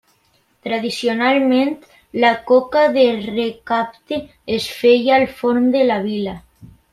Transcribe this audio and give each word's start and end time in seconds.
Tradicionalment, 0.67 1.75
la 2.23 2.31
coca 2.47 2.81
de 2.95 3.03
recapte 3.27 4.19
es 4.57 4.67
feia 4.79 5.15
al 5.19 5.27
forn 5.43 5.69
de 5.77 5.85
la 5.93 6.01
vila. 6.09 6.35